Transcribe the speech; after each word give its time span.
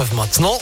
l'épreuve 0.00 0.16
maintenant. 0.16 0.58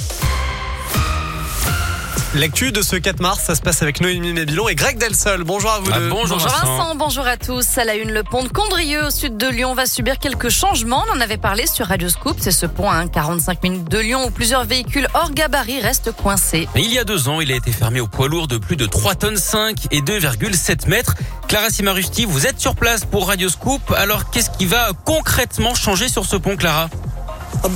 L'actu 2.35 2.73
de 2.73 2.83
ce 2.83 2.95
4 2.97 3.21
mars, 3.21 3.41
ça 3.43 3.55
se 3.55 3.63
passe 3.63 3.83
avec 3.83 4.01
Noémie 4.01 4.33
Mébilon 4.33 4.69
et 4.69 4.75
Greg 4.75 4.99
Delsol. 4.99 5.45
Bonjour 5.45 5.71
à 5.71 5.79
vous 5.79 5.91
Ah, 5.93 5.99
deux. 5.99 6.11
bonjour. 6.11 6.37
Bonjour 6.37 6.51
Vincent. 6.51 6.77
Vincent, 6.77 6.95
bonjour 6.97 7.27
à 7.27 7.37
tous. 7.39 7.79
À 7.79 7.85
la 7.85 7.95
une, 7.95 8.13
le 8.13 8.23
pont 8.23 8.43
de 8.45 8.49
Condrieu 8.49 9.07
au 9.07 9.11
sud 9.11 9.37
de 9.39 9.49
Lyon 9.49 9.75
va 9.75 9.87
subir 9.87 10.19
quelques 10.19 10.51
changements. 10.51 11.05
On 11.09 11.17
en 11.17 11.21
avait 11.21 11.39
parlé 11.39 11.67
sur 11.67 11.87
Radio 11.87 12.09
Scoop. 12.09 12.37
C'est 12.41 12.51
ce 12.51 12.67
pont 12.67 12.91
à 12.91 13.07
45 13.07 13.63
minutes 13.63 13.89
de 13.91 13.99
Lyon 13.99 14.27
où 14.27 14.31
plusieurs 14.31 14.65
véhicules 14.65 15.09
hors 15.15 15.31
gabarit 15.31 15.81
restent 15.81 16.13
coincés. 16.13 16.69
Il 16.77 16.93
y 16.93 16.99
a 16.99 17.05
deux 17.05 17.29
ans, 17.29 17.41
il 17.41 17.51
a 17.51 17.57
été 17.57 17.73
fermé 17.73 18.01
au 18.01 18.07
poids 18.09 18.29
lourd 18.29 18.47
de 18.47 18.59
plus 18.59 18.77
de 18.77 18.87
3 18.87 19.15
tonnes 19.15 19.39
5 19.39 19.87
et 19.91 20.01
2,7 20.03 20.87
mètres. 20.89 21.15
Clara 21.49 21.71
Simarusti, 21.71 22.27
vous 22.27 22.47
êtes 22.47 22.61
sur 22.61 22.75
place 22.75 23.05
pour 23.07 23.29
Radio 23.29 23.49
Scoop. 23.49 23.81
Alors, 23.97 24.31
qu'est-ce 24.31 24.51
qui 24.51 24.67
va 24.67 24.91
concrètement 25.07 25.75
changer 25.75 26.09
sur 26.09 26.27
ce 26.27 26.37
pont, 26.37 26.57
Clara? 26.57 26.91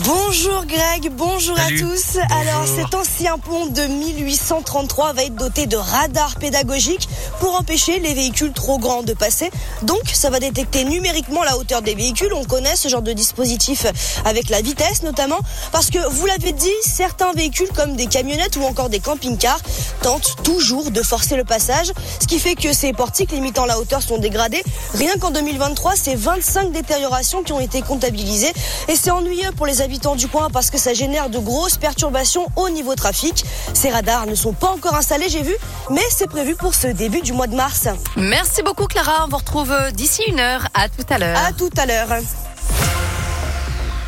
Bonjour 0.05 0.65
Greg, 0.67 1.11
bonjour 1.13 1.57
Salut. 1.57 1.83
à 1.83 1.87
tous. 1.87 2.19
Alors 2.31 2.67
cet 2.67 2.95
ancien 2.95 3.37
pont 3.39 3.67
de 3.67 3.83
1833 3.83 5.13
va 5.13 5.25
être 5.25 5.35
doté 5.35 5.67
de 5.67 5.77
radars 5.77 6.37
pédagogiques 6.37 7.09
pour 7.41 7.59
empêcher 7.59 7.99
les 7.99 8.15
véhicules 8.15 8.53
trop 8.53 8.79
grands 8.79 9.03
de 9.03 9.13
passer. 9.13 9.51
Donc 9.83 10.03
ça 10.13 10.31
va 10.31 10.41
détecter 10.41 10.85
numériquement 10.85 11.43
la 11.43 11.57
hauteur 11.57 11.83
des 11.83 11.95
véhicules. 11.95 12.33
On 12.33 12.45
connaît 12.45 12.77
ce 12.77 12.89
genre 12.89 13.03
de 13.03 13.13
dispositif 13.13 13.87
avec 14.25 14.51
la 14.51 14.61
vitesse 14.61 15.03
notamment 15.03 15.41
parce 15.73 15.91
que 15.91 15.99
vous 16.11 16.27
l'avez 16.27 16.53
dit, 16.53 16.71
certains 16.83 17.33
véhicules 17.33 17.71
comme 17.75 17.97
des 17.97 18.07
camionnettes 18.07 18.57
ou 18.57 18.63
encore 18.63 18.89
des 18.89 19.01
camping-cars 19.01 19.61
tentent 20.03 20.37
toujours 20.45 20.91
de 20.91 21.03
forcer 21.03 21.37
le 21.37 21.45
passage, 21.45 21.93
ce 22.21 22.27
qui 22.27 22.39
fait 22.39 22.55
que 22.55 22.73
ces 22.73 22.93
portiques 22.93 23.33
limitant 23.33 23.67
la 23.67 23.79
hauteur 23.79 24.03
sont 24.03 24.19
dégradés. 24.19 24.63
Rien 24.95 25.15
qu'en 25.19 25.31
2023, 25.31 25.97
c'est 25.97 26.15
25 26.15 26.73
détériorations 26.73 27.43
qui 27.43 27.53
ont 27.53 27.61
été 27.61 27.83
comptabilisées 27.83 28.53
et 28.89 28.97
c'est 28.97 29.11
ennuyeux 29.11 29.51
pour 29.57 29.62
les 29.65 29.81
habitants 29.81 30.17
du 30.17 30.29
coin 30.29 30.51
parce 30.51 30.71
que 30.71 30.79
ça 30.79 30.95
génère 30.95 31.31
de 31.31 31.39
grosses 31.39 31.77
perturbations 31.77 32.47
au 32.57 32.69
niveau 32.69 32.95
trafic. 32.95 33.45
Ces 33.75 33.91
radars 33.91 34.27
ne 34.27 34.35
sont 34.35 34.53
pas 34.53 34.69
encore 34.69 34.95
installés, 34.95 35.29
j'ai 35.29 35.43
vu, 35.43 35.55
mais 35.91 36.03
c'est 36.11 36.29
prévu 36.29 36.55
pour 36.55 36.75
ce 36.75 36.89
début 36.89 37.21
du 37.21 37.33
mois 37.33 37.47
de 37.47 37.55
mars. 37.55 37.89
Merci 38.17 38.63
beaucoup 38.63 38.87
Clara. 38.87 39.25
On 39.25 39.29
vous 39.29 39.39
retrouve 39.39 39.75
d'ici 39.93 40.23
une 40.29 40.41
heure. 40.41 40.67
À 40.75 40.89
tout 40.89 41.07
à 41.09 41.19
l'heure. 41.19 41.39
À 41.39 41.53
tout 41.53 41.71
à 41.77 41.87
l'heure. 41.87 42.23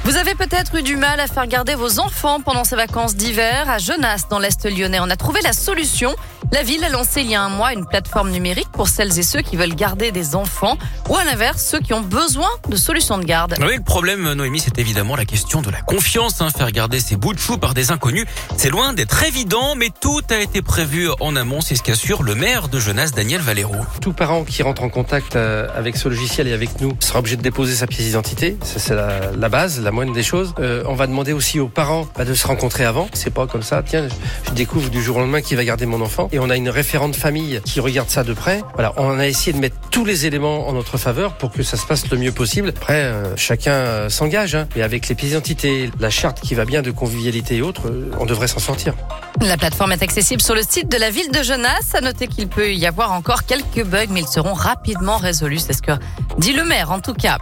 Vous 0.04 0.16
avez 0.16 0.34
peut-être 0.34 0.74
eu 0.76 0.82
du 0.82 0.96
mal 0.96 1.18
à 1.18 1.26
faire 1.26 1.46
garder 1.46 1.74
vos 1.74 1.98
enfants 1.98 2.40
pendant 2.40 2.64
ces 2.64 2.76
vacances 2.76 3.16
d'hiver 3.16 3.68
à 3.70 3.78
Genasse, 3.78 4.28
dans 4.28 4.38
l'Est 4.38 4.68
lyonnais. 4.70 4.98
On 5.00 5.08
a 5.08 5.16
trouvé 5.16 5.40
la 5.42 5.52
solution. 5.54 6.14
La 6.52 6.62
ville 6.62 6.84
a 6.84 6.90
lancé 6.90 7.22
il 7.22 7.30
y 7.30 7.34
a 7.34 7.42
un 7.42 7.48
mois 7.48 7.72
une 7.72 7.86
plateforme 7.86 8.30
numérique 8.30 8.68
pour 8.70 8.88
celles 8.88 9.18
et 9.18 9.22
ceux 9.22 9.40
qui 9.40 9.56
veulent 9.56 9.74
garder 9.74 10.12
des 10.12 10.36
enfants 10.36 10.76
ou 11.08 11.16
à 11.16 11.24
l'inverse, 11.24 11.64
ceux 11.64 11.80
qui 11.80 11.94
ont 11.94 12.02
besoin 12.02 12.48
de 12.68 12.76
solutions 12.76 13.16
de 13.18 13.24
garde. 13.24 13.56
Oui, 13.60 13.76
le 13.76 13.82
problème, 13.82 14.30
Noémie, 14.34 14.60
c'est 14.60 14.78
évidemment 14.78 15.16
la 15.16 15.24
question 15.24 15.62
de 15.62 15.70
la 15.70 15.80
confiance. 15.80 16.40
hein. 16.42 16.48
Faire 16.56 16.70
garder 16.70 17.00
ses 17.00 17.16
bouts 17.16 17.32
de 17.32 17.38
chou 17.38 17.56
par 17.56 17.72
des 17.74 17.90
inconnus, 17.90 18.26
c'est 18.58 18.68
loin 18.68 18.92
d'être 18.92 19.24
évident, 19.24 19.74
mais 19.74 19.88
tout 20.00 20.20
a 20.30 20.36
été 20.36 20.60
prévu 20.60 21.08
en 21.18 21.34
amont. 21.34 21.62
C'est 21.62 21.74
ce 21.76 21.82
qu'assure 21.82 22.22
le 22.22 22.34
maire 22.34 22.68
de 22.68 22.78
Genasse, 22.78 23.12
Daniel 23.12 23.40
Valero. 23.40 23.74
Tout 24.02 24.12
parent 24.12 24.44
qui 24.44 24.62
rentre 24.62 24.82
en 24.82 24.90
contact 24.90 25.34
euh, 25.36 25.66
avec 25.74 25.96
ce 25.96 26.08
logiciel 26.10 26.46
et 26.46 26.52
avec 26.52 26.78
nous 26.80 26.94
sera 27.00 27.20
obligé 27.20 27.36
de 27.36 27.42
déposer 27.42 27.74
sa 27.74 27.86
pièce 27.86 28.04
d'identité. 28.06 28.58
Ça, 28.62 28.78
c'est 28.78 28.94
la, 28.94 29.32
la 29.36 29.48
base, 29.48 29.80
la 29.80 29.90
des 30.02 30.22
choses. 30.22 30.54
Euh, 30.58 30.82
on 30.86 30.94
va 30.94 31.06
demander 31.06 31.32
aussi 31.32 31.60
aux 31.60 31.68
parents 31.68 32.06
bah, 32.16 32.24
de 32.24 32.34
se 32.34 32.46
rencontrer 32.46 32.84
avant. 32.84 33.08
C'est 33.12 33.32
pas 33.32 33.46
comme 33.46 33.62
ça, 33.62 33.82
tiens, 33.86 34.08
je, 34.48 34.52
découvre 34.52 34.90
du 34.90 35.02
jour 35.02 35.16
au 35.16 35.20
lendemain 35.20 35.40
qui 35.40 35.54
va 35.54 35.64
garder 35.64 35.86
mon 35.86 36.00
enfant. 36.00 36.28
Et 36.32 36.38
on 36.38 36.50
a 36.50 36.56
une 36.56 36.68
référente 36.68 37.14
famille 37.14 37.60
qui 37.64 37.80
regarde 37.80 38.10
ça 38.10 38.24
de 38.24 38.34
près. 38.34 38.62
Voilà, 38.74 38.92
on 38.96 39.18
a 39.18 39.26
essayé 39.26 39.52
de 39.52 39.58
mettre 39.58 39.76
tous 39.90 40.04
les 40.04 40.26
éléments 40.26 40.68
en 40.68 40.72
notre 40.72 40.98
faveur 40.98 41.34
pour 41.34 41.52
que 41.52 41.62
ça 41.62 41.76
se 41.76 41.86
passe 41.86 42.10
le 42.10 42.18
mieux 42.18 42.32
possible. 42.32 42.70
Après, 42.70 43.04
euh, 43.04 43.36
chacun 43.36 43.72
euh, 43.72 44.08
s'engage. 44.08 44.54
Hein. 44.54 44.68
Mais 44.74 44.82
avec 44.82 45.08
les 45.08 45.14
pièces 45.14 45.30
d'identité, 45.30 45.90
la 46.00 46.10
charte 46.10 46.40
qui 46.40 46.54
va 46.54 46.64
bien 46.64 46.82
de 46.82 46.90
convivialité 46.90 47.56
et 47.56 47.62
autres, 47.62 47.92
on 48.18 48.26
devrait 48.26 48.48
s'en 48.48 48.58
sortir. 48.58 48.94
La 49.40 49.56
plateforme 49.56 49.92
est 49.92 50.02
accessible 50.02 50.40
sur 50.40 50.54
le 50.54 50.62
site 50.62 50.90
de 50.90 50.96
la 50.96 51.10
ville 51.10 51.30
de 51.30 51.42
Genasse. 51.42 51.94
À 51.94 52.00
noter 52.00 52.26
qu'il 52.26 52.48
peut 52.48 52.72
y 52.72 52.86
avoir 52.86 53.12
encore 53.12 53.44
quelques 53.44 53.84
bugs, 53.84 54.06
mais 54.10 54.20
ils 54.20 54.28
seront 54.28 54.54
rapidement 54.54 55.18
résolus. 55.18 55.58
C'est 55.58 55.72
ce 55.72 55.82
que 55.82 55.92
dit 56.38 56.52
le 56.52 56.64
maire, 56.64 56.90
en 56.90 57.00
tout 57.00 57.14
cas. 57.14 57.38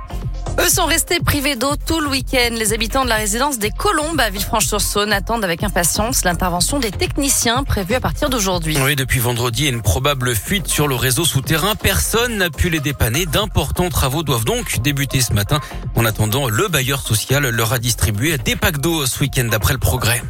Eux 0.61 0.69
sont 0.69 0.85
restés 0.85 1.19
privés 1.19 1.57
d'eau 1.57 1.75
tout 1.87 2.01
le 2.01 2.09
week-end. 2.09 2.51
Les 2.53 2.73
habitants 2.73 3.05
de 3.05 3.09
la 3.09 3.17
résidence 3.17 3.59
des 3.59 3.71
Colombes 3.71 4.21
à 4.21 4.31
Villefranche-sur-Saône 4.31 5.13
attendent 5.13 5.45
avec 5.45 5.63
impatience 5.63 6.25
l'intervention 6.25 6.79
des 6.79 6.91
techniciens 6.91 7.65
prévue 7.65 7.95
à 7.95 8.01
partir 8.01 8.29
d'aujourd'hui. 8.29 8.77
Oui, 8.85 8.95
depuis 8.95 9.19
vendredi, 9.19 9.69
une 9.69 9.81
probable 9.81 10.35
fuite 10.35 10.69
sur 10.69 10.89
le 10.89 10.95
réseau 10.95 11.25
souterrain. 11.25 11.75
Personne 11.75 12.37
n'a 12.37 12.51
pu 12.51 12.69
les 12.69 12.81
dépanner. 12.81 13.25
D'importants 13.27 13.89
travaux 13.89 14.23
doivent 14.23 14.45
donc 14.45 14.81
débuter 14.81 15.21
ce 15.21 15.33
matin. 15.33 15.61
En 15.97 16.05
attendant, 16.05 16.49
le 16.49 16.69
bailleur 16.69 17.01
social 17.01 17.49
leur 17.49 17.73
a 17.73 17.79
distribué 17.79 18.37
des 18.39 18.57
packs 18.57 18.79
d'eau 18.79 19.07
ce 19.07 19.21
week-end 19.21 19.45
d'après 19.45 19.73
le 19.73 19.81
progrès. 19.81 20.23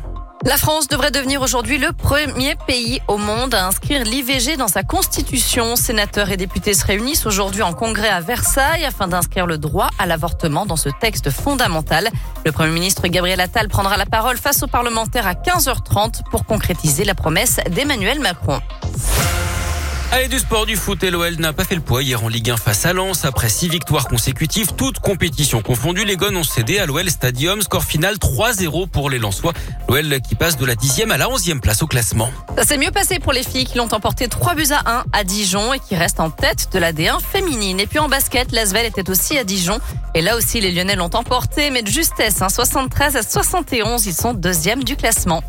La 0.45 0.57
France 0.57 0.89
devrait 0.89 1.13
devenir 1.13 1.41
aujourd'hui 1.41 1.79
le 1.79 1.93
premier 1.93 2.57
pays 2.67 3.01
au 3.07 3.17
monde 3.17 3.55
à 3.55 3.65
inscrire 3.65 4.03
l'IVG 4.03 4.57
dans 4.57 4.67
sa 4.67 4.83
constitution. 4.83 5.77
Sénateurs 5.77 6.31
et 6.31 6.37
députés 6.37 6.75
se 6.75 6.85
réunissent 6.85 7.27
aujourd'hui 7.27 7.63
en 7.63 7.73
congrès 7.73 8.09
à 8.09 8.21
Versailles 8.21 8.85
afin 8.85 9.07
d'inscrire 9.07 9.47
le 9.47 9.57
droit 9.57 9.91
à 10.01 10.07
l'avortement 10.07 10.67
dans 10.67 10.77
ce 10.77 10.89
texte 11.01 11.31
fondamental. 11.31 12.09
Le 12.45 12.51
Premier 12.51 12.73
ministre 12.73 13.07
Gabriel 13.07 13.41
Attal 13.41 13.69
prendra 13.69 13.97
la 13.97 14.07
parole 14.07 14.37
face 14.37 14.65
aux 14.65 14.69
parlementaires 14.69 15.29
à 15.29 15.35
15h30 15.35 16.25
pour 16.31 16.45
concrétiser 16.45 17.05
la 17.05 17.15
promesse 17.15 17.61
d'Emmanuel 17.71 18.19
Macron. 18.19 18.59
Allez, 20.15 20.29
du 20.29 20.39
sport, 20.39 20.67
du 20.67 20.77
foot, 20.77 21.03
et 21.05 21.11
l'OL 21.11 21.37
n'a 21.37 21.55
pas 21.55 21.65
fait 21.65 21.75
le 21.75 21.81
poids 21.81 22.03
hier 22.03 22.23
en 22.23 22.29
Ligue 22.29 22.51
1 22.51 22.59
face 22.59 22.85
à 22.85 22.93
Lens. 22.93 23.25
Après 23.25 23.49
six 23.49 23.71
victoires 23.71 24.07
consécutives, 24.07 24.75
toutes 24.77 24.99
compétitions 24.99 25.63
confondues, 25.63 26.05
les 26.05 26.19
Gones 26.19 26.37
ont 26.37 26.45
cédé 26.45 26.79
à 26.79 26.85
l'OL 26.85 27.09
Stadium. 27.09 27.63
Score 27.63 27.83
final 27.83 28.17
3-0 28.17 28.91
pour 28.91 29.09
les 29.09 29.19
Lensois. 29.19 29.55
L'OL 29.89 30.21
qui 30.21 30.35
passe 30.35 30.59
de 30.59 30.67
la 30.67 30.75
10e 30.75 31.11
à 31.11 31.17
la 31.17 31.29
11e 31.29 31.61
place 31.61 31.83
au 31.83 31.87
classement. 31.87 32.29
Ça 32.59 32.65
s'est 32.65 32.77
mieux 32.77 32.91
passé 32.91 33.21
pour 33.21 33.33
les 33.33 33.43
filles 33.43 33.65
qui 33.65 33.79
l'ont 33.79 33.89
emporté 33.91 34.29
3 34.29 34.55
buts 34.55 34.67
à 34.73 34.99
1 34.99 35.05
à 35.15 35.25
Dijon 35.25 35.73
et 35.73 35.79
qui 35.79 35.97
restent 35.97 36.21
en 36.21 36.29
tête 36.29 36.69
de 36.75 36.79
la 36.79 36.93
D1 36.93 37.19
féminine. 37.23 37.81
Et 37.81 37.87
puis 37.87 37.99
en 37.99 38.11
basket, 38.11 38.53
l'Asvel 38.53 38.85
était 38.85 39.09
aussi 39.09 39.39
à 39.39 39.45
Dijon. 39.45 39.81
Et 40.15 40.21
là 40.21 40.37
aussi, 40.37 40.61
les 40.61 40.73
Lyonnais 40.73 40.97
l'ont 40.97 41.15
emporté, 41.15 41.71
mais 41.71 41.81
de 41.81 41.89
justesse, 41.89 42.43
hein, 42.43 42.51
73 42.51 43.17
à 43.17 43.23
71, 43.23 44.05
ils 44.05 44.13
sont 44.13 44.35
deuxième 44.35 44.85
du 44.85 44.95
classement. 44.95 45.43